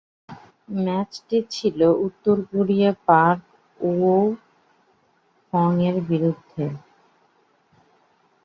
ম্যাচটি 0.77 1.37
ছিল 1.51 1.79
উত্তর 2.05 2.35
কোরিয়ার 2.49 2.95
পাক 3.07 3.37
ওক-সং-এর 3.79 4.77
বিরুদ্ধে। 6.09 6.63